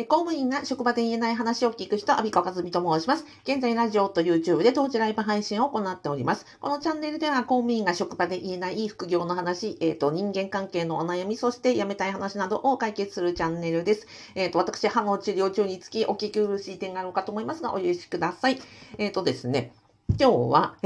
[0.00, 3.24] え公務員が職場で言えない話を聞く人、アビカカズミと申します。
[3.42, 6.46] 現在、ラジオと YouTube で当時ライブ配信を行っております。
[6.60, 14.06] このチャンネルでは、公務員が職場で言えない副業の話、えっ、ー、と、人間関係のお悩み、そして辞めたい話などを解決するチャンネルです。
[14.36, 18.60] えっ、ー、と、私、歯の治療中につき、お聞き苦しい点があるかと思いますが、お許しください。
[18.98, 19.72] えっ、ー、とですね、
[20.16, 20.76] 今日は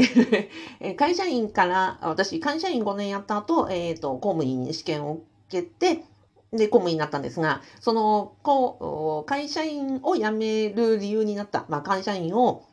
[0.96, 5.20] 会社員から、私、会社員5年やった後、えっ、と、公務員試験を
[5.50, 6.02] 受けて、
[6.52, 12.64] で、公務員になったんですが、その、こう、会社員を辞める理由になった、まあ、会社員を、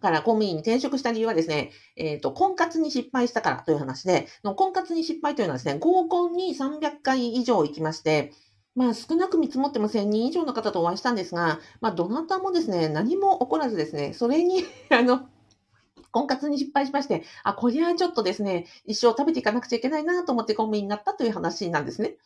[0.00, 8.32] から公務員に転職した理由はですね、えっ、ー、と、婚活に失敗したからという話で、の婚活に失敗というのはですね、合コンに300回以上行きまして、
[8.74, 15.28] まあ少なく見積もっても1000人以上の方とお会いしたんですが、まあどなたもですね、何も起こらずですね、それに あの、
[16.12, 22.16] 婚活に失敗しまして、あ、こりゃちょっとですね、一生食べていかなくちゃいけないなと思って公務員になったという話なんですね。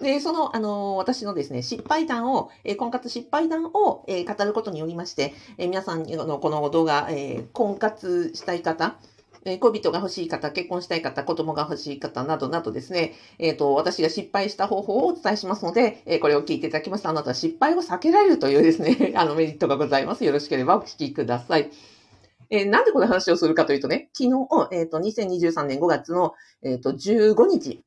[0.00, 8.96] で、その、あの、私のですね、失敗談を、えー、婚活失敗談を、えー、語ることによりまして、えー、皆さんのこの動画、え、婚活したい方、
[9.44, 20.24] え、恋人が欲しい方、結婚したい方、子供が欲しい方などなどですね、えっ、と、私が失敗した方法をお伝えしますので、え、これを聞いていただきますと、あなたは失敗を避けられるというですね、 あのメリットがございます。
[20.24, 21.70] よろしければお聞きください。
[22.50, 27.82] えー、なんでこの話をするかというとね、昨日、えっ、ー、と、2023年5月の、えっ、ー、と、15日、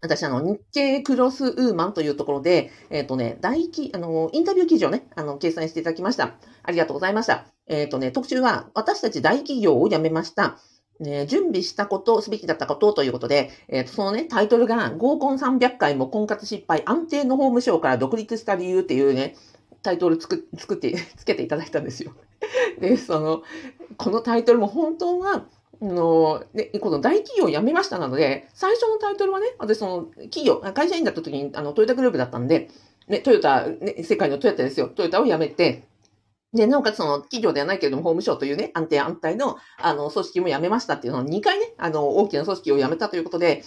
[0.00, 6.34] 私、あの、日経クロスウーマンというところで、えっ、ー、とね、大記、あの、インタビュー記事をね、あの、掲載していただきました。
[6.62, 7.46] ありがとうございました。
[7.66, 10.58] えっ、ー、とね、特集は、私たち大企業を辞めました。
[11.00, 19.36] ね、準備したこと、すべきだったことということで、えっ、ー、と、そのね、タイトルが、合コン300回も婚活失敗、安定の法務省から独立した理由っていうね、
[19.82, 22.12] タイトル作作って、つけていただいたんですよ。
[22.80, 23.42] で、その、
[23.96, 25.46] このタイトルも本当は、
[25.82, 32.70] あの、ね、この大企業を辞めましたなので、最初のタイトルはね、私その企業、会社員だった時にあのトヨタグループだったんで、
[33.08, 34.88] ね、トヨタ、ね、世界のトヨタですよ。
[34.88, 35.84] トヨタを辞めて、
[36.52, 43.62] で、なおかつその企業ではないけれども、法務省というね、安定安泰の、あの、組織も辞めましたっていうのを2回ね、あの、大きな組織を辞めたということで、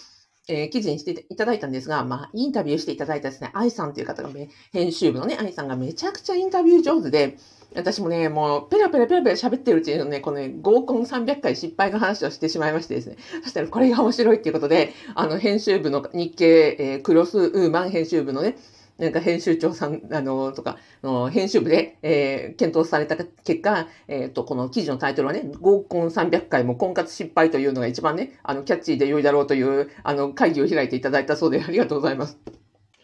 [0.47, 4.30] えー、記事にしていただいたんですが、まあ、インタビューしていただいたですね、愛さんという方が、
[4.74, 7.38] 編集部のね、愛さんがめちゃくちゃインタビュー上手で、
[7.75, 13.18] 私もね、もう、ペラペラペラペラ喋ってるうちにね、このね、合コン300回失敗の話をしてしまいましてですね。
[13.44, 18.58] そしたらこれが面白いっていうことで、あの、編集部の日経、えー、クロスウーマン編集部のね、
[19.00, 32.38] なんか編集長さん、あの、とか、の編集部で、えー、検討された結果、えっ、ー、と、この記事のタイトルはね、合コン300回も婚活失敗というのが一番ね、あの、キャッチーで良いだろうという、あの、会議を開いていただいたそうでありがとうございます。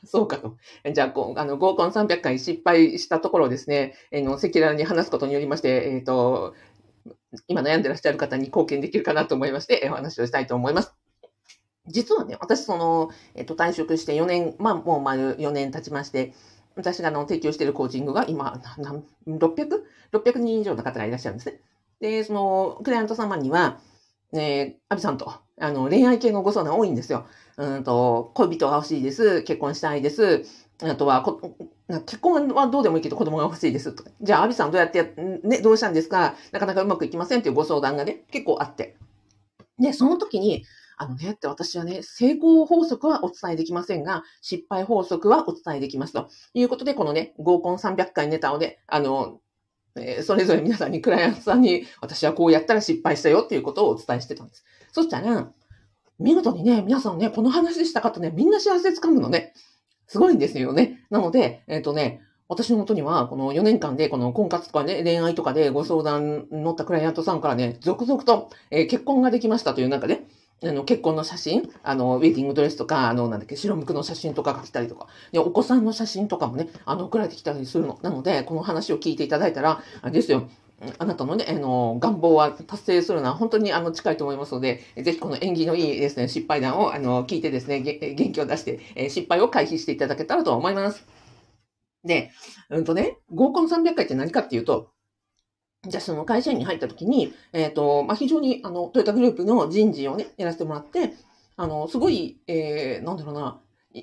[0.05, 0.57] そうかと。
[0.93, 6.55] じゃあ、あの、合コン300回失敗したところですね、え、の、赤裸々に話すことによりまして、えっ、ー、と、
[7.47, 10.93] 今悩んでらっしゃる方に貢献できるかなと思いまして、お話をしたいと思います。
[11.87, 16.33] 実はね、私、その、えっ、ー、と、退職して4年、まあ、もう丸4年経ちまして、
[16.75, 18.59] 私があの提供しているコーチングが今、
[19.27, 21.59] 600?600 人以上の方がいらっしゃるんですね。
[22.01, 23.79] で、その、クライアント様には、
[24.35, 27.25] ね、アビさんと、あの、恋愛系のご相談多いんですよ。
[27.57, 29.43] うんと、恋人が欲しいです。
[29.43, 30.43] 結婚したいです。
[30.83, 31.23] あとは、
[32.05, 34.11] 結婚はどうでもいいけど子供が欲しいですとか。
[34.21, 35.13] じゃあ、アビさんどうやって、
[35.43, 36.35] ね、どうしたんですか？
[36.51, 38.97] なかなかうまくいきませんっていうご相談がね、結構あって。
[39.79, 40.65] で、その時に、
[40.97, 49.39] あのね、って私はね、成功法則はお伝えできませんが、失敗法則はお伝えできますということで、このね、合コン300回ネタをね、あの、
[49.95, 54.65] えー、それぞれ皆さんに、クライアントさんに、私はこうやったら失敗したよっていうことをお伝えしてたんです。
[54.91, 55.51] そしたら、
[56.19, 59.53] 見事にね、皆さんね、この話した方ね、みんな幸せつかむのね。
[60.07, 61.05] すごいんですよね。
[61.09, 70.27] なので、えっ、ー、とね、私のもとには、この4年間で、この婚活とかね、恋愛とかでご相談乗ったクライアントさんからね、続々と、えー、結婚ができましたという、なんかね、
[70.63, 77.99] あの、結婚の写真、あの、ウェディングドレスとか、あの、なんだっけ、白むくの写真とかが来たりとか、で、お子さんの写真とかもね、あの、送られてきたりするの。
[78.01, 80.47] なので、この話を聞いていただいたら、あれですよ、
[80.97, 91.05] あなたのね、あの、願望は達成するのは本当にあの近いと思いますので、ぜひこの縁起のいいですね、失敗談をあの聞いてですね、元気を出して、え失敗を回避していただけたらと思います。
[92.03, 92.31] で、
[92.69, 94.91] うんとね、合コン300回って何かっていうと、
[95.87, 101.13] じゃあその会社員に入った時に、えっ、ー、と、まあ、非常にあの、トヨタグループの人事をね、やらせてもらって、
[101.57, 103.59] あの、すごい、えー、なんだろうな、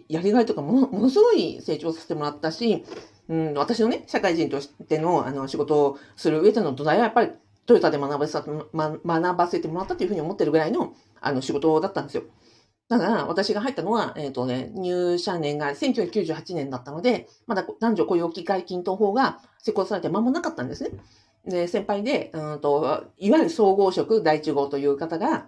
[0.09, 2.85] やりがいとかものものすごい成長させてもらったし、
[3.29, 7.33] うん、私のね、社会人としてのあの仕事をする上での土台はやっぱり
[7.67, 8.39] トヨタで学ばせ
[8.73, 12.25] ま、学ばせてもらったというふうに思ってるぐらいのあの仕事だったんですよ。
[12.89, 20.91] ただ私が入ったのは、えっ、ー、とね、入社年が1998年だったので、まだ男女雇用機会均等法が施行されて間もなかったんですね。
[21.47, 25.47] で、先輩で、うんと、いわゆる総合職第一号という方が、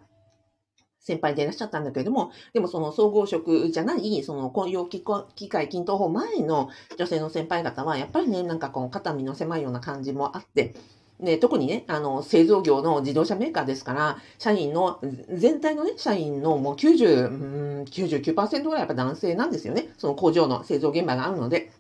[1.01, 5.03] 先輩でいらっしゃったんだけれども、でもその総合職じゃない、その雇用機
[5.49, 10.75] 会均等法前の女性の先輩方は、やっぱりね、なんかこう肩身の狭いような感じもあって、
[11.21, 15.01] で、特にね、あの、製造業の自動車メーカーですから、社員の、
[15.33, 19.91] 全体のね、社員のもう90、うん、99%ぐらいやっぱ男性なんですよね。
[19.97, 21.71] その工場の製造現場があるので。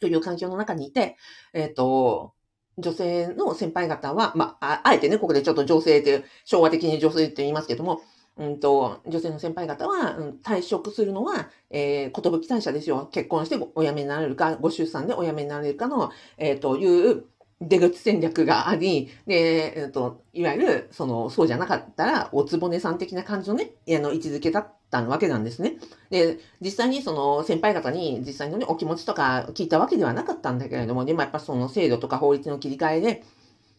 [0.00, 1.16] という環境の中にいて、
[1.52, 2.32] えっ、ー、と、
[2.80, 8.02] 女性の先輩方は、まあ、あえてね、ここでちょっと女性って、昭和的に女性って言いますけども、
[8.36, 13.08] うんと、女性の先輩方は、うん、退職するのは、えー、ことぶき退社ですよ。
[13.12, 17.24] 結婚してお辞めになれるか、ご出産でお辞めになれるかの、えー、という
[17.60, 25.76] 出口戦略があり、で、えっ、ー、と、いわゆる、その、そうじゃなかったら、おつぼねさん的な感じのね、あの、位置づけだったわけなんですね。
[26.10, 33.24] で、実際にその、先輩方に実際のね、お気持ちとか聞いたわけではなかったんだけれども、でもやっぱその制度とか法律の切り替えで、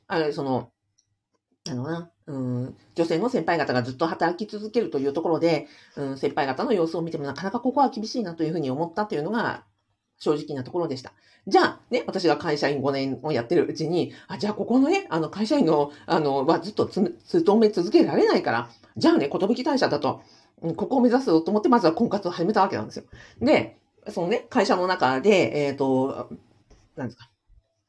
[0.07, 0.71] あれ、その、
[1.69, 9.63] あのな、うん、女性の先輩方がずっと働き続けるというところで、うん、先輩方の様子を見てもなかなかここは厳しいなというふうに思ったというのが、
[10.17, 11.13] 正直なところでした。
[11.47, 20.21] じゃあ、ね、私が会社員5年をやってるうちに、あ、じゃあここのね、あの会社員の、あの、はずっとつ、勤め続けられないから、じゃあね、ことぶき会社だと、
[20.61, 23.05] ここを目指すと思って、まずは婚活を始めたわけなんですよ。
[23.41, 23.77] で、
[24.09, 26.29] そのね、会社の中で、えっ、ー、と、
[26.95, 27.29] なんですか、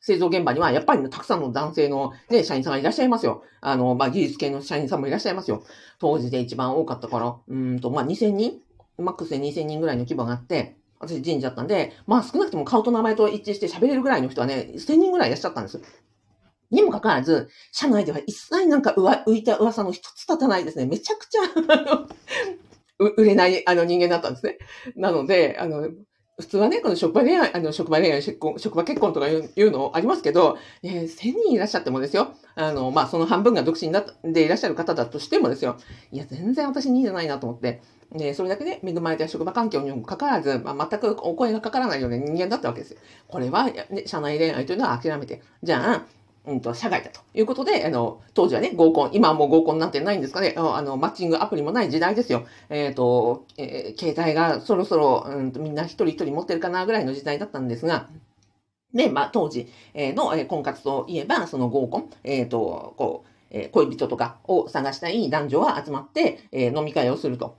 [0.00, 3.44] 製造現場にはやっぱり、ね、たくさんの男性のね、社員さんがいらっしゃいますよ。
[3.60, 5.62] あの、まあ、技術系の社員さんもいらっしゃいますよ。
[5.98, 8.60] 当時で一番多かったから、うんと、まあ、2000人
[8.98, 15.80] マックスで2000人ぐらいの規模があって、私人事だったんで、まあ少なくとも顔と名前と一致して喋れるぐらいの人はね、1000人ぐらいいらっしゃったんです。
[16.72, 20.86] にもかかわらず、社内では一切なんか浮いた噂の一つ立たないですね。
[20.86, 24.58] めちゃくちゃ、あの、売れないあの人間だったんですね。
[24.96, 25.88] なので、あの、
[26.40, 31.08] 普通はね、この職場恋愛、あの、職場恋愛、職場結婚とかいうのありますけど、えー、1000
[31.44, 32.34] 人いらっしゃってもですよ。
[32.54, 35.76] あの、まあ、その半分が独身だでいらっしゃる方だとしてもですよ。
[36.10, 37.82] いや、全然私にじゃないなと思って。
[38.12, 42.98] で、それだけで、恵まれた職場環境にもかかわらず、まあ、全くお声がかからないような人間だったわけですよ。
[43.28, 46.06] これは、ね、社内恋愛というのは諦めて、じゃあ、
[46.44, 52.46] うんと、社外だということで、あの、当時はね、合コン、今はもう合コンなんてないんですかね、あの、マッチングアプリもない時代ですよ。
[52.68, 58.08] えっ、ー、と、えー、携帯がそろそろ、うん、みんな一人一人持ってるかなぐらいの時代だったんですが、
[58.92, 67.56] で、まあ、当時の、婚活といえば、その合コン、えっ、ー、と、こう、恋人とかを探したい男女は集まって、え飲み会をすると。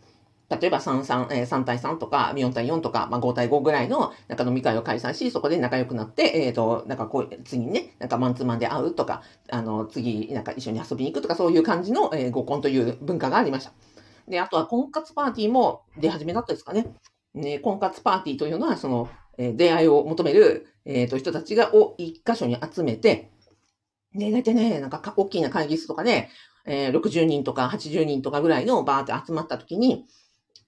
[0.60, 13.74] 例えば3、3、えー、3対3とか、4対4とか、まあ、5対5ぐらいの、なんか飲み会を開催し、そこで仲良くなって、えっ、ー、と、なんかこう、次にね、なんかマンツーマンで会うとか、あの、次、なんか一緒に遊びに行くとか、そういう感じの、えー、合コンという文化がありました。
[14.28, 16.94] で、あとは婚活パーティーも出始めだったですかね。
[17.34, 23.32] ね、婚活パーティーというのは、その、えー、出会いを求める、えっ、ー、と、人たちが、を一箇所に集めて、
[24.14, 26.30] ね、大体ね、なんか大きな会議室とかで、
[26.66, 30.06] えー、60人とか80人とかぐらいのバーって集まった時に、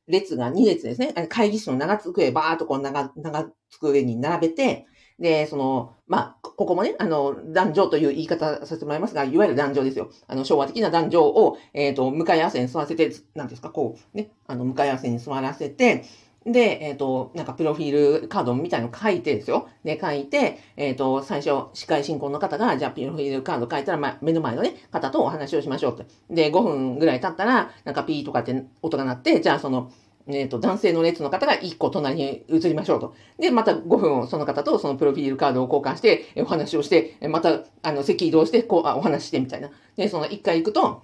[0.08, 1.14] 列が2列ですね。
[1.30, 4.88] 会議室の長机、バーっとこう長、長机に並べて、
[5.20, 10.12] で、その、まあ、ここもね、あの、男女という言い方させてもらいますが、いわゆる男女ですよ。
[10.28, 16.04] あの、昭和的な男女を、えっ、ー、と、向かい合わせに座らせて、なんですか、こう、ね、あの、向かい合わせに座らせて、
[16.46, 19.68] で、えっ、ー、と、なんかプロフィールカードみたいの書いてですよ。
[19.84, 26.06] で、書いて、えっ、ー、と、最初、司会進行の方が、じゃあプロフィールカード書いたら、ま、目の前のね、方とお話をしましょうって。
[26.30, 29.92] で、5分ぐらい経ったら、なんかピーとかって音が鳴って、じゃあその、
[30.28, 33.16] えっ、ー、と、男性の列の方が1個隣に移りましょうと。
[33.40, 39.72] で、また5分をその方とそのプロフィールカードを交換して、お話をして、また、あの、席移動して、こう、あお話してみたいな。
[39.96, 41.02] で、その1回行くと、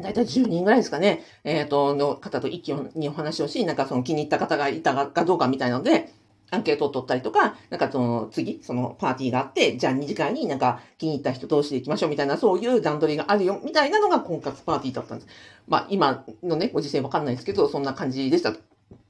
[0.00, 1.22] だいたい10人ぐらいですかね。
[1.44, 6.12] えっ、ー、と、の方と一気にお話をし、なんかその気に入った方がいたかどうかみたいなので、
[6.52, 15.28] アンケートを取ったりとか、なんかその次、そのパーティーがあって、じゃあ2時間になんか気に入った人同士で行きましょうみたいな、そういう段取りがあるよ、みたいなのが婚活パーティーだったんです。
[15.66, 18.52] まあ今のね、ご時世わかんないですけど、そんな感じでした。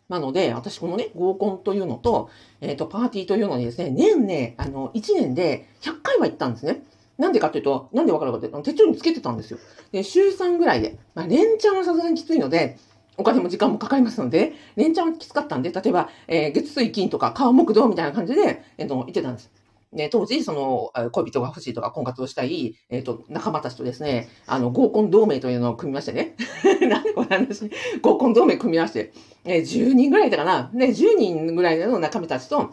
[0.09, 6.83] なので、私このね、合コンというのと、えっ、ー、と、パーティーというのにですね、年ね、あの、1年で100回は行ったんですね。
[7.19, 9.59] なんでかっていうと、なんでわかるかっていうと、手帳につけてたんですよ。
[9.93, 10.99] で、週3ぐらいで。
[11.15, 12.79] まあ、連チャンはさすがにきついので、
[13.17, 19.51] お金も時間もかかりますので、連チャンはきつかったんで、例えば、えー、月水金とか、川木道みたいな感じで、えっ、ー、と、行ってたんです。
[19.93, 26.35] で、当時、その、恋人が欲しいとか婚活をしたい、えっ、ー、と、仲間たちとですね、あの、合コン同盟というのを組みましてね。
[26.89, 27.71] なんでこれ話？
[28.01, 29.13] 合コン同盟組みまして、
[29.45, 30.71] えー、10人ぐらいだかな。
[30.73, 32.71] で、10人ぐらいの仲間たちと、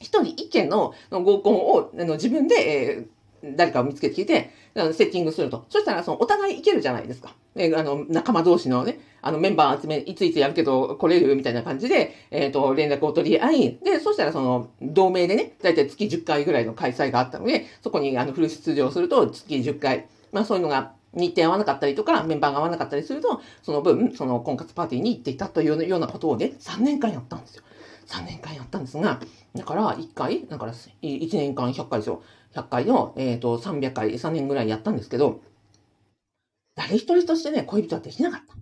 [0.00, 5.66] 一人一件の合コンをあの自分で、えー誰かを見つけてきて、セッティングすると。
[5.68, 7.34] そしたら、その、お互いいけるじゃないですか。
[7.56, 20.06] えあの、仲間同士のね、あの、メンバー集め、いついつやるけど、来れるみたいな感じで、えっ、ー、と、連絡を取り合い、で、そしたら、その、同盟でね、だいたい月10回ぐらいの開催があったので、そこに、あの、フル出場すると、月10回。
[20.30, 27.62] まあ、そういうのが日程合わなかったりとか、メンバーが合わなかったりすると、その分、その婚活パーティーに行っていたというようなことをね、3年間やったんですよ。
[28.08, 29.20] 3年間やったんですが、
[29.54, 32.22] だから1回、だから1年間100回ですよ。
[32.62, 35.40] 100回の、えっ、ー、と、300回、3年ぐらいやったんですけど、
[36.74, 38.54] 誰一人としてね、恋人はできなかった。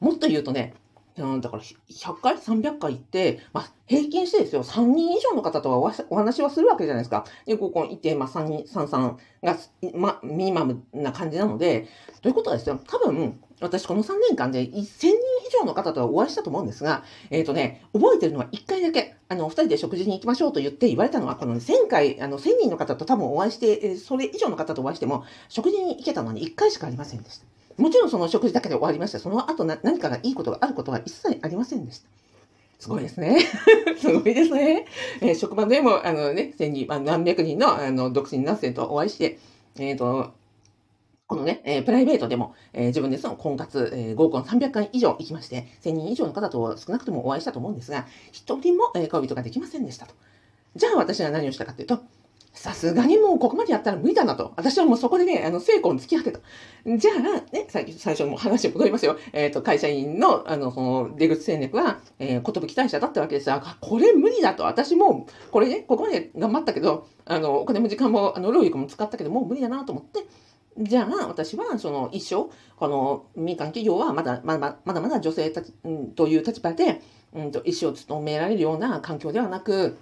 [0.00, 0.74] もっと言うとね、
[1.14, 7.24] だから100回 ?300 回行って、まあ、平均してですよ、3人以上の方とはお話はするわけじゃないですか。
[7.44, 9.56] で、合コン行って、まあ、3人、3、3が、
[9.94, 11.88] まあ、ミニマムな感じなので、
[12.22, 15.16] ということはですよ、多分、私この3年間で1000人以
[15.60, 27.51] 上の方とはお会いしたと思うんですが、えっ、ー、とね、覚えてるのは1回だけ、あの、2人で食事に行きましょうと言って言われたのは、この、1000回、あの、1000人の方と多分お会いして、それ以上の方とお会いしても、食事に行けたのに1回しかありませんでした。
[27.76, 29.18] もちろんその食事だけで終わりました。
[29.18, 32.08] その後な何かがいいことがあることは一切ありませんでした。
[32.78, 33.38] すごいですね。
[34.00, 34.86] すごいですね。
[35.20, 39.38] えー、職場でも、あのね、千人、まあ、何百人のあの独身男性とお会いして、
[39.78, 40.32] えっ、ー、と、
[41.28, 50.14] このね、えー、プライベートでも、えー、自分でその婚活、えー、合コン300回以上行きまして、1000人以上の方と少なくともお会いしたと思うんですが、一人も、えー、恋人ができませんでしたと。
[50.74, 52.00] じゃあ私は何をしたかというと、
[52.52, 54.52] さすがにもうここまでやったら無理だなと。
[54.56, 56.40] 私はもうそこでね、あの、成功に突き果てた。
[56.98, 59.16] じゃあ、ね、最最初の話を戻りますよ。
[59.32, 64.64] えっ、ー、と、会社員の、あの、その、出口戦略は、えー、寿退社だったわけですが、これ無理だと。
[64.64, 70.26] 私も、これね、ここまで頑張ったけど、あの、お金も時間も、あの、労力も使ったけど、もう無理だなと思って、
[70.78, 75.72] じゃあ、私は、その、一生、この民間企業はまだ、まだ、まだまだ女性たち、
[76.16, 77.00] という立場で、
[77.34, 79.96] うんと、一生務められるような環境ではなく、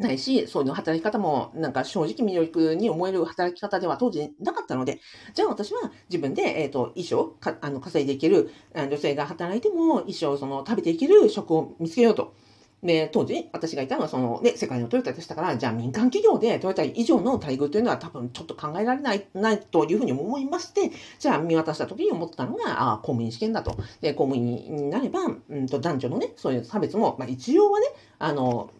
[0.00, 4.98] ないし、そういう働き方も、なんか正直魅力に思える働き方では当時なかったので、
[5.34, 12.34] じゃあ私は自分で、えっ、ー、と、衣装、かあの稼いでいける、女性が働いても衣装、その、食べていける職を見つけようと。
[12.82, 23.76] で、当時、私がいたのは、その、ね、世界のトヨタでしたから、じゃあ民間企業でトヨタ以上の待遇というのは多分ちょっと考えられない、ないというふうに思いまして、じゃあ見渡した時に思ったのが、ああ、公務員試験だと。
[24.00, 27.86] で、公務員になれば、うんと、男女のね、そういう差別も、まあ一応はね、
[28.18, 28.70] あの、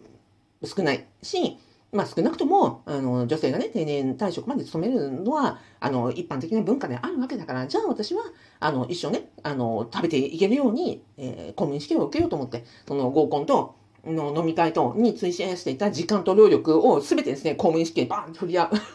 [0.65, 1.05] 少ない。
[1.21, 1.57] し、
[1.91, 8.23] まあ少なくとも、あの、女性がね、定年退職まで勤めるのは、あの、一般的な文化であるわけだから、じゃあ私は、
[8.59, 13.75] あの、一生ね、あの、食べていけるように、えー、公務員試験を受けようと思って、その合コンと、
[14.05, 18.47] の飲み会とに追伸していた時間と労力をすべてですね、公務員試験バーンと振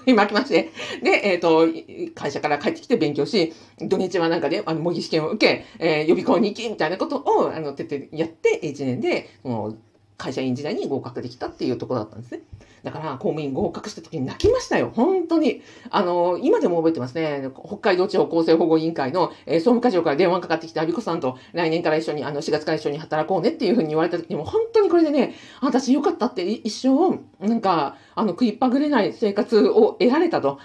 [0.07, 0.71] りま きまして、
[1.03, 1.69] で、えっ、ー、と、
[2.15, 9.77] 会社から帰ってきて勉強し、土日はなんかで、あの、模擬試験を受け、えー、予備校に行き、みたいなことを、あの、徹底やって、1年で、その、
[10.17, 12.41] 会社員時代に合格できたっていうところだったんですね。
[12.83, 14.93] だから、公務員合格した時に泣きましたよ。
[14.95, 15.61] 本当に。
[15.91, 17.51] あの、今でも覚えてますね。
[17.67, 30.61] 北海道地方厚生保護委員会の、えー、総務課長から電話かかってきて、アビコさんと来年から一緒に、あの、4月から一緒に働こうねっていうふうに言われた時にも、本当にこれでね、私よかったって一生、なんか、あの、食いっぱぐれない生活を得られたと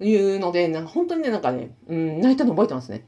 [0.00, 3.04] いうので、なんか本当にね、なんかね、うん、泣いたの覚えてますね。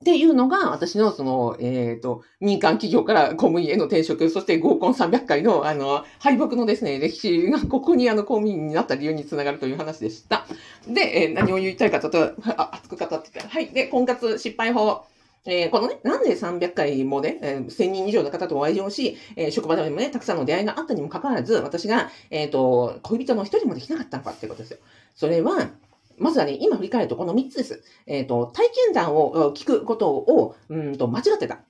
[0.00, 10.46] っていうのが、私のその、えっ、ー、と、民間企業から公務員への転職、そして合コン300回の、あの、敗北のですね、歴史がここにあの、公務員になった理由につながるという話でした。
[10.86, 13.48] で、えー、何を言いたいかと、あ熱く語ってた。
[13.48, 13.70] はい。
[13.70, 15.04] で、婚活失敗法。
[15.46, 24.78] えー、このね、なんで300回もね、えー、1000人以上の方とお会いをし、えー、職場でもね、たくさんの出会いがあったにもかかわらず、私が、えっ、と、恋人の一人もできなかったのかっていうことですよ。
[25.16, 25.70] それは、
[26.18, 27.82] まずはね、今振り返るとこの3つです。
[28.06, 31.60] えっ、ー、と、体験談を聞くことを、うんと、間違ってた。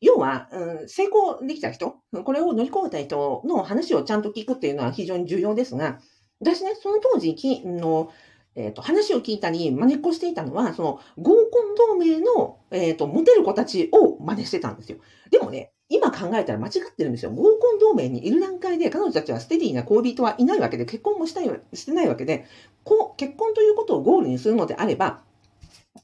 [0.00, 6.00] 要は、うん、成功できた人、これを乗り越えた人の話をちゃんと聞くっていうのは非常に重要ですが、
[6.40, 8.10] 私ね、その当時きの、
[8.56, 14.98] えっ、ー、と、話を聞いたり、真似っこしていたのは、その、合コン同盟の、えっ、ー、と、モテる子たちを真似してたんですよ。
[15.30, 17.32] でもね、今考えたら間違ってるんですよ。
[17.32, 22.46] 合コン同盟にいる段階で彼女たちはステディーな恋人はいないわけで、結婚もしたいしてないわけで、
[22.84, 25.20] こう結婚ということをゴールにするのであれば、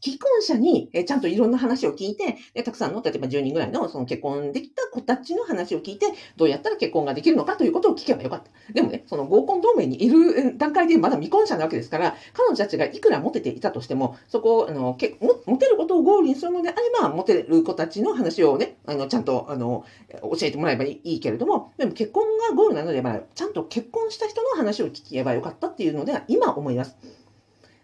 [0.01, 8.73] 既婚者に、えちゃんといろんな話を聞いてで、たくさんの、例えば10人ぐらいのその結婚できた子たちの話を聞いて、どうやったら結婚ができるのかということを聞けばよかった。
[8.73, 19.85] でもね、その合コン同盟にいる段階でまだ未婚者なわけですから、彼女たちがいくらモテていたとしても、そこを、あの、けモテることをゴールにするのであれば、モテる子たちの話をね、あの、ちゃんと、あの、
[20.21, 26.97] 教えてもらえばいいけれども、でも結婚がゴールなので、まあ、ちゃんと結婚した人の話を聞けばよかったっていうのでは、今思います。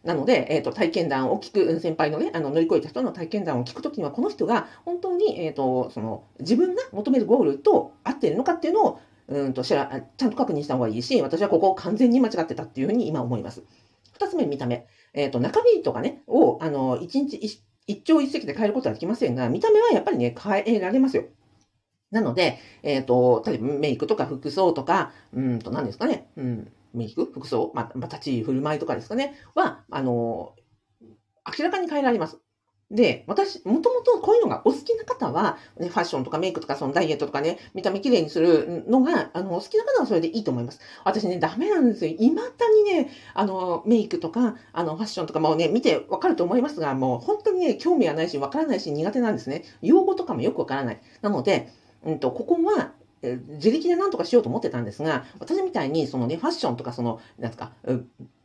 [0.04, 13.62] なので、えっ、ー、と、体験談を聞く、先輩のね、あの、乗り越えた人の体験談を聞くときには、この人が本当に、えっ、ー、と、その、自分が求めるゴールと合っているのかっていうのを、うんと、ちゃんと確認した方がいいし、私はここを完全に間違ってたっていうふうに今思います。
[14.12, 14.86] 二つ目、見た目。
[15.14, 21.24] えっ、ー、と、中身とかね、を、あの、一日一一朝一夕で変えることはできませんが、見た目はやっぱりね、変えられますよ。
[22.10, 27.24] なので、えっ、ー、と、例えばメイクとか服装とか、うんと、何ですかね、うん、メイク？
[27.24, 30.54] 服装、まあ、立ち振る舞いとかですかね、は、あの、
[31.58, 32.38] 明らかに変えられます。
[32.90, 40.80] で、私、もともとこういうのがお好きな方は、ね、ファッションとかメイクとか、そのダイエットとかね、見た目綺麗にするのが、あの、お好きな方はそれでいいと思います。
[41.02, 42.12] 私ね、ダメなんですよ。
[42.18, 49.64] 未だにね、あの、メイクとか、あの、ファッションとかもね、見てわかると思いますが、もう本当にね、興味がないし、わからないし、苦手なんですね。
[49.80, 51.00] 用語とかもよくわからない。
[51.22, 51.72] なので、
[52.04, 57.72] うんと、ここは、自力で何とかしようと思ってたんですが、私みたいに、そのね、ファッションとか、その、なんですか、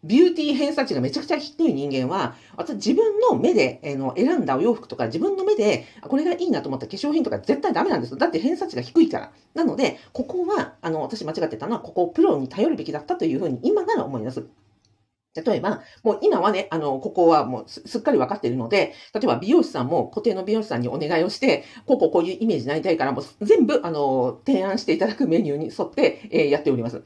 [0.03, 8.17] ビューティー偏差値がめちゃくちゃ低い人間は、私自分の目で、えー、の選んだお洋服とか、自分の目で、これがいいなと思った化粧品とか絶対ダメなんですよ。
[8.17, 9.31] だって偏差値が低いから。
[9.55, 14.45] なので、ここは、あの、私間違ってたのは、ここをプロに頼るべきだったというふうに、今なら思います。
[15.41, 27.01] 例えば、もう今はね、あの、ここはもうすっかり分かっているので、例えば美容師さんも固定の美容師さんにお願いをして、こうこうこういうイメージになりたいから、もう全部、あの、提案していただくメニューに沿って、えー、やっております。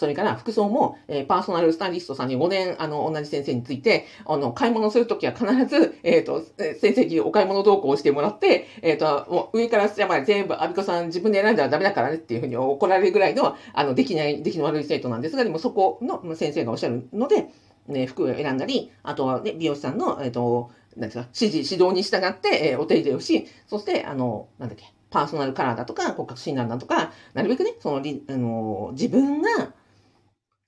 [0.00, 6.42] それから服装も、えー、パーソナルスタイリストさんに5年、あの、同じ先生について、あの、買い物するときは必ず、えっ、ー、と、
[6.80, 17.48] 先生にお買い物同行してもらって、えっ、ー、と、もう上から下まで全部、アビコさん自分で選んだらダメだからねっていうふうに怒られるぐらいの、あの、できない、出来の悪い生徒なんですが、でもそこの先生がおっしゃるので、
[17.88, 29.72] ね、服を選んだり、あとはね、美容師さんの、えっ、ー、と、なんですか、指示、指導に従って、えー、お手入れをし、そして、あの、なんだっけ、パーソナルカラーだとか、骨格診断だとか、なるべくね、その、あの、自分が、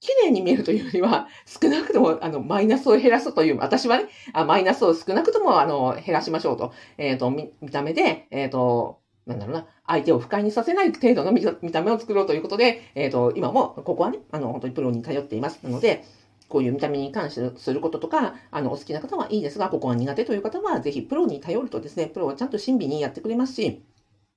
[0.01, 6.73] 綺麗に見えるというよりは、少なくとも、あの、マイナスを減らすという、私はね、あマイナスを少なくとも、あの、減らしましょうと。
[6.99, 15.61] えっ、ー、と、見た目で、えっ、と、なんだろうな、相手を不快にさせない程度の見た目を作ろうということで、えっ、と、今も、ここはね、あの、本当にプロに頼っています。
[15.63, 16.05] なので、
[16.53, 23.83] こういう見た目に関してすることとか、あの、お好きな方はいいですが、ここが苦手という方は、ぜひプロに頼るとですね、プロはちゃんと親身にやってくれますし、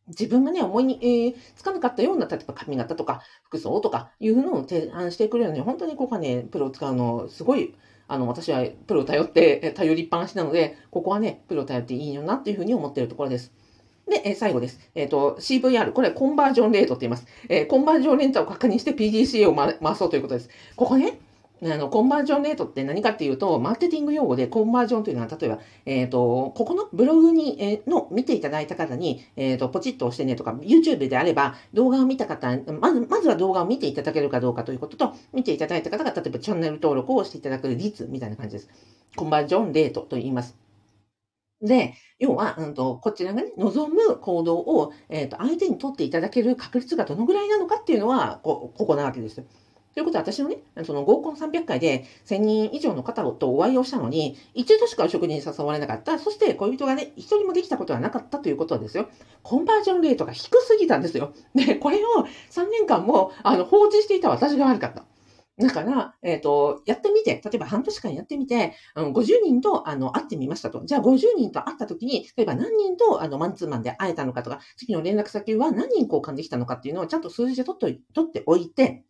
[0.08, 7.76] 自分がね、思いに、えー、つかなかったような、例えば髪型とか、服装とかいうのを提案してくれるのに、本当にここはね、プロを使うの、すごい、
[8.08, 13.52] あの、私はプロを頼って、頼りっぱなしなので、ここはね、プロを頼っていいよなっていうふうに思っているところです。
[14.08, 14.80] で、え、最後です。
[14.94, 15.92] えっ、ー、と、CVR。
[15.92, 17.26] これはコンバージョンレートって言います。
[17.50, 20.50] えー、コンバージョンレートを確認して PDCA を回そうということです。
[20.76, 21.20] ここね、
[21.64, 38.70] あの、コンバージョンレートって何かっていうと、マーケティング用語でコンバージョンというのは、例えば、えっ、ー、と、ここのブログに、えー、の見ていただいた方に、えっ、ー、と、ポチッと押してねとか、YouTube であれば、動画を見た方、まず、まずは動画を見ていただけるかどうかということと、見ていただいた方が、例えばチャンネル登録をしていただく率みたいな感じです。
[39.16, 40.58] コンバージョンレートと言います。
[41.62, 49.44] で、要は、うんと、こちらがね、望む行動を、えっ、と、相手に取っていただける確率がどのぐらいなのかっていうのは、こここなわけです。
[49.96, 56.20] ということは私のね、その合コン300回で1000人以上の方とお会いをしたのに、一度しかお食事に誘われなかった。
[56.20, 59.08] そして恋人がね、一人もできたことはなかったということはですよ。
[59.42, 61.34] コンバージョンレートが低すぎたんですよ。
[61.56, 65.06] で、これを3年間もあの放置していた私が悪かった。
[65.58, 70.84] だから、えっ、ー、と、やってみて、例えば半年間やってみて、あの50人とあの会ってみましたと。
[70.86, 79.06] じゃあ50人と会った時に、例えば何人とあのマンツーマンで会えたのかとか、次の連絡先は何人交換できたのかっていうのをちゃんと数字で取っておいて、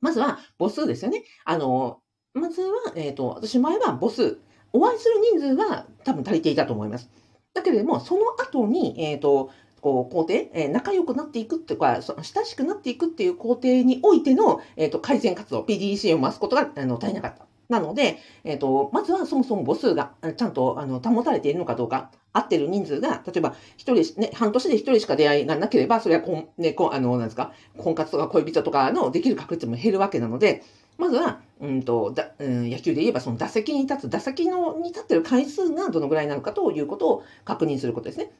[0.00, 1.24] まずは母数ですよね。
[1.44, 2.00] あの、
[2.34, 4.40] まずは、えっ、ー、と、私前は母数。
[4.72, 7.10] お会いする人数は多分足りていたと思います。
[7.54, 17.47] だけれども、その後に、えっ、ー、と、こう、工程、えー、仲良くなっていくっていうか、その親しくなっていくっていう工程においての、えっ、ー、と、改善活動、PDC を増すことが、あの、足りなかった。
[17.68, 30.62] なので、えっ、ー、と、まずはそもそも母数がちゃんとあの保たれているのかどうか、合ってる人数が、例えば、一人、ね、半年で一人しか出会いがなければ、それはこん、ね、こあの、なんですか、婚活とか恋人とかのできる確率も減るわけなので、
[30.96, 38.30] まずは、うんと、だうん、野球で言えば、その打席に立つ、打席のに立ってる回数がどのぐらいなのかということを確認することですね。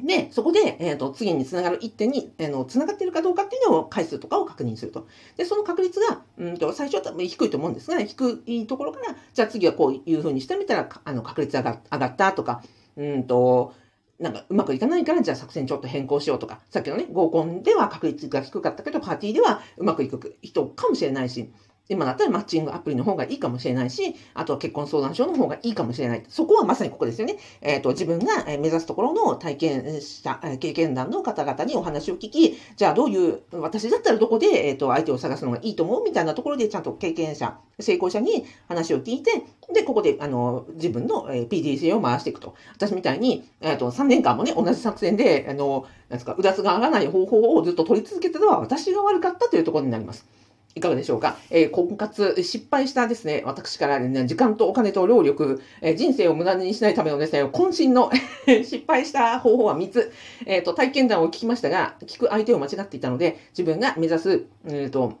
[0.00, 5.06] で、そこで、えっ、ー、と、次につながる一点に、えー、の、つながっているかどうかっていうのを回数とかを確認すると。
[5.36, 12.62] で、その確率が、うんと、最初は多分低いと思うんですが、低いところから、じゃあ次はこういうふうにしてみたら、あの、確率上が上がったとか、
[12.96, 13.72] うんと、
[14.18, 21.50] なんかうまくいかないから、じゃあ作戦ちょっと変更しようとか、さっきのね、合コンでは確率が低かったけど、パーティーではうまくいく人かもしれないし、
[21.88, 26.24] 今だったらマッチングアプリの方がいいかもしれないし、あとは結婚相談所の方がいいかもしれない。
[26.28, 27.36] そこはまさにここですよね。
[27.60, 39.42] えっ、ー、と、自分が目指すところの体験した、経験談の方々にお話を聞き、じゃあどういう、私だったらどこで、えっ、ー、と、相手を探すのがいいと思うみたいなところでちゃんと経験者、成功者に話を聞いて、
[39.74, 42.54] で、ここで、あの、自分の PDCA を回していくと。
[42.74, 50.26] 私みたいに、えっ、ー、と、3年間もね、同じ作戦で、あの、なんですか、うだつが上がらない方法をずっと取り続けてたのは私が悪かったというところになります。
[50.76, 58.10] いかがでしょうか、えー、婚活、失敗したですね、私からね、時間とお金と労力、えー、人生を無駄にしないためのですね、渾身の
[58.46, 60.12] 失敗した方法は3つ、
[60.46, 65.18] えっ、ー、と、体験談を聞きましたが、聞く相手を間違っていたので、自分が目指す、えっ、と、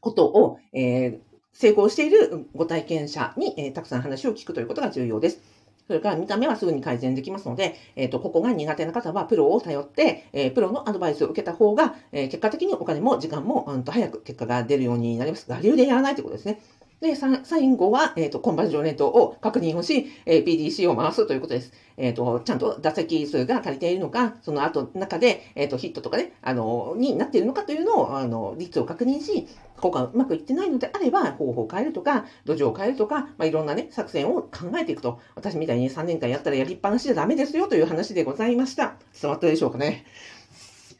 [0.00, 1.18] ことを、え
[1.52, 5.40] 成功しているご体験者に、え、たくさん話を聞くということが重要です。
[5.86, 15.46] それから見た目はすぐに改善できますので、えっ、ー、と、ここが苦手な方はプロを頼って、えー、プロのアドバイスを受けた方が、えー、結果的にお金も時間も、うんと早く結果が出るようになります。
[15.48, 16.60] 我流でやらないということですね。
[17.00, 21.72] で、最後は、えっ、ー、と、コンバージョンレートを確認をし、えー、PDC を回すということです。
[21.96, 35.20] えっ、ー、と、ちゃんと打席数が足りているのか、その後、中で、えっ、と、ヒットとかね、あの、になっているのかというのを、あの、率を確認し、ここがうまくいってないのであれば、方法を変えるとか、土壌を変えるとか、まあ、いろんなね、作戦を考えていくと。
[35.34, 38.96] 私みたいに3年間やったらやりっぱなしじゃダメですよという話でございました。
[39.18, 40.04] 伝わったでしょうかね？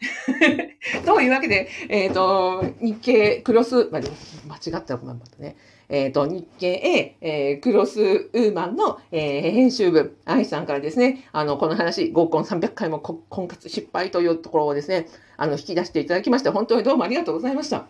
[1.04, 4.02] というわけで、えっ、ー、と、日経クロス、まあ、
[4.48, 5.56] 間違ったらごめんなさいね。
[5.90, 17.86] えっ、ー、と、日経、えー、クロスウーマンの、えー、編集部、愛さんからですね、あの、この話、合コン300回も婚活失敗というところをですね、あの、引き出していただきまして、本当にどうもありがとうございました。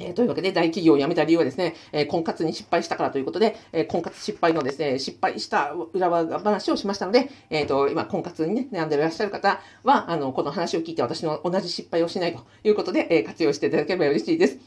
[0.00, 14.58] えー、というわけで、大企業を辞めた理由はですね、えー、婚活に失敗したからということで、えー、婚活失敗のですね、失敗した裏話をしましたので、えっ、と、今、婚活にね、悩んでいらっしゃる方は、あの、この話を聞いて私の同じ失敗をしないということで、え活用していただければ嬉しいです。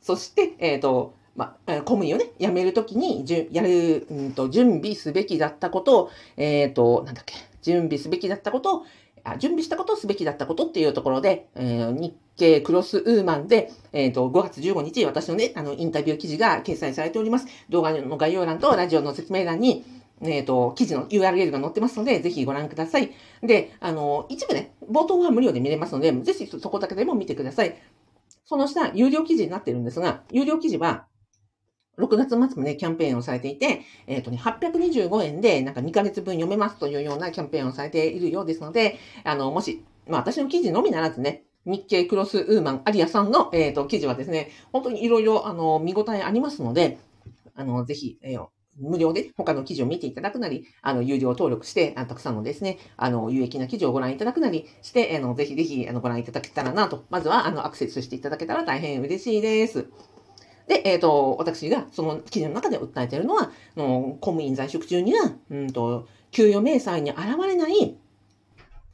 [0.00, 8.82] そして、えっ、と、まあ、公務員をね、辞めるときに、じゅやる、うんと、準備すべきだったことを、えっ、と、なんだっけ、準備すべきだったことを、
[9.26, 17.46] あ準備したことをすべきだったことっていうところで、えー、日経クロスウーマンで、えっ、ー、と、5月15日、私のね、あの、インタビュー記事が掲載されております。
[17.68, 19.84] 動画の概要欄とラジオの説明欄に、
[20.22, 23.10] えっ、ー、と、記事の URL が載ってますので、ぜひご覧ください。
[23.42, 27.76] で、あの、一部ね、冒頭は無料で見れますので、ぜひそこだけでも見てください。
[28.44, 31.06] その下、有料記事になってるんですが、有料記事は、
[31.98, 46.98] 6月末もね、キャンペーンをされていて、えっ、ー、とね、825円で、なんか2ヶ月分読めますというようなキャンペーンをされているようですので、あの、もし、まあ私の記事のみならずね、日経クロスウーマンアリアさんの、えっ、ー、と、記事はですね、本当にいろいろ、あの、見応えありますので、
[47.54, 48.46] あの、ぜひ、えー、
[48.78, 59.88] 無料で他の記事を見ていただくなり、あの、有料登録して、あたくさんのですね、あの、有益な記事をご覧いただくなりして、あの、ぜひぜひ、あの、ご覧いただけたらなと、まずは、あの、アクセスしていただけたら大変嬉しいです。
[60.66, 67.96] で、えっ、ー、と、私がその記事の中で訴えているのは、の公務員在職中には、うんと、給与明細に現れない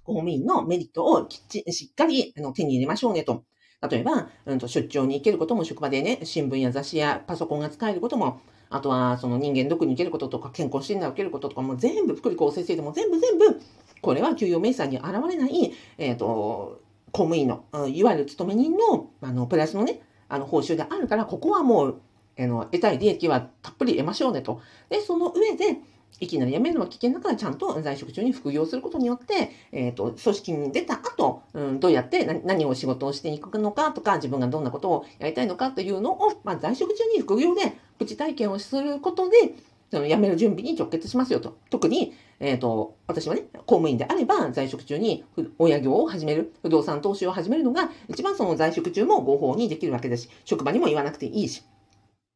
[0.05, 3.45] 公務員のメリットをきっちりしっかりあの手に入れましょうねと。
[3.89, 13.61] 例えば、うんと、出張に行けることも職場でね、新聞や雑誌やパソコンが使えることも、あとはその人間ドックに行けることとか、健康診断を受けることとかも全部、福利厚生制度も全部全部、
[14.01, 16.81] これは給与明細に現れない、えっ、ー、と、
[17.11, 20.01] 公務員の、いわゆる勤め人の、あの、プラスのね、
[20.33, 22.01] あの、報酬であるから、ここはもう、
[22.39, 24.63] あの、得たい利益はたっぷり得ましょうねと。
[24.89, 25.79] で、その上で、
[26.21, 39.55] いきなり辞めるのは危険だからちゃんと在職中に副業することによって、えっ、ー、と、組織に出た後、うん、どうやって何を仕事をしていくのかとか、自分がどんなことをやりたいのかというのを、まあ、在職中に副業でプチ体験をすることで、
[39.93, 41.59] その辞める準備に直結しますよと。
[41.69, 45.23] 特に、えっ、ー、と、私はね、公務員であれば、在職中に
[45.59, 51.63] 親業を始める、不動産投資を始めるのが、一番その在職中も合法にできるわけだし、職場にも言わなくていいし。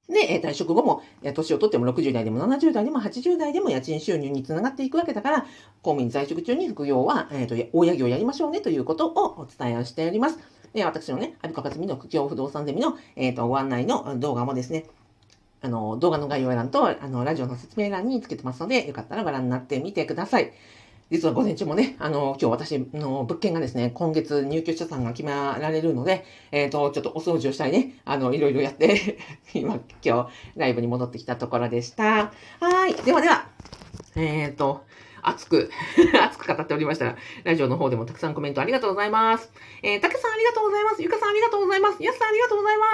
[0.07, 5.41] で、退職後も、年を取っても60代でも70代でも80代でも家賃収入につながっていくわけだから、
[5.81, 10.39] 公務員在職中に副業は、えっ、ー、と、親業をやりましょうねということをお伝えをしております。
[10.75, 14.85] で、私のね、アビコカズミの苦境不動産ゼミの、えっ、ー、と、ご案内の動画もですね、
[15.63, 20.53] あの、動画の概要欄と、あの、ラジオの説明欄につけてますので、よかったらご覧になってみてください。
[21.11, 29.19] 実は午前中もね、あの、今日私の物件がですね、今月入居者さんが決められるので、えっ、ー、と、ちょっとお掃除をしたりね、あの、いろいろやって
[29.55, 32.33] 今、 今日、ライブに戻ってきたところでした。
[32.61, 32.95] はい。
[32.95, 33.49] ではでは、
[34.17, 34.83] えっ、ー、と、
[35.27, 35.71] 熱く
[36.15, 39.53] 熱く語っておりましたら、ラジオの方でもたくさんコメントありがとうございます。
[39.83, 41.03] えー、たけさんありがとうございます。
[41.03, 42.03] ゆかさんありがとうございます。
[42.03, 42.87] やすさんありがとうございま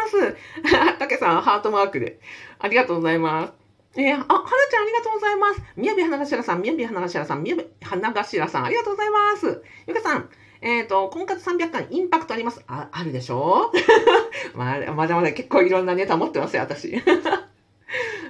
[0.88, 0.96] す。
[0.98, 2.18] たけさん、ハートマークで。
[2.58, 3.52] ありがとうございます。
[3.94, 4.24] えー、あ、はな
[4.70, 5.62] ちゃんありがとうございます。
[5.76, 9.62] みやび花頭さん、みやび花頭さん、みやび花頭さん、ありがとうございます。
[9.86, 10.30] ゆかさん、
[10.62, 12.62] えっ、ー、と、婚活300回インパクトあります。
[12.66, 13.70] あ、あるでしょ？
[14.54, 17.02] まあ、まだまだ結構いろんなネタ持ってますよ、私。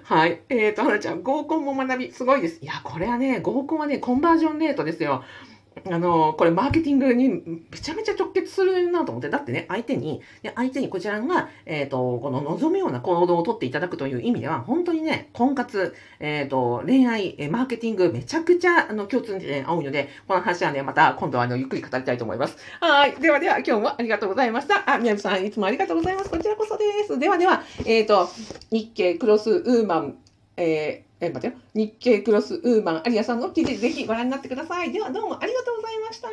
[0.04, 0.42] はい。
[0.48, 2.58] えっ、ー、と、はなちゃん、合コンも学び、すごいです。
[2.60, 5.22] いや、これはね、合コンはね、コンバージョンレートですよ。
[5.90, 22.56] あの、これマーケティングにめちゃめちゃ直結するなと思って、だってね、相手に、で相手にこちらが、えっ、ー、と、この望むような行動をとっていただくという意味では、本当にね、婚活、えっ、ー、と、恋愛、えマーケティング、めちゃくちゃ、あの、共通点合うので、この話はね、また今度はあの、ゆっくり語りたいと思います。
[22.80, 23.16] はい。
[23.16, 24.90] ではでは、今日もありがとうございました。
[24.90, 26.30] あ、宮部さん、いつもありがとうございます。
[26.30, 27.18] こちらこそです。
[27.18, 28.28] ではでは、えっ、ー、と、
[28.70, 30.16] 日経クロスウーマン、
[30.56, 31.62] えーえ待ってよ。
[31.74, 34.90] 日経クロスウーマンアリアさんの記事ぜひご覧になってください。
[34.90, 36.28] ではどうもありがとうございました。